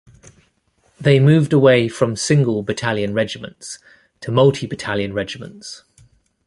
They 0.99 1.19
moved 1.19 1.53
away 1.53 1.87
from 1.87 2.15
single 2.15 2.63
battalion 2.63 3.13
regiments 3.13 3.77
to 4.21 4.31
multi 4.31 4.65
battalion 4.65 5.13
regiments. 5.13 5.83